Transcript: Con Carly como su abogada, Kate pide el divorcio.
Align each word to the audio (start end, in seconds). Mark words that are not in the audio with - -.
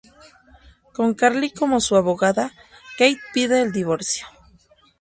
Con 0.95 1.13
Carly 1.13 1.51
como 1.51 1.79
su 1.79 1.95
abogada, 1.95 2.53
Kate 2.97 3.19
pide 3.35 3.61
el 3.61 3.71
divorcio. 3.71 4.25